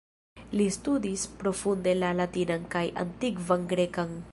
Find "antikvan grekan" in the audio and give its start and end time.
3.05-4.19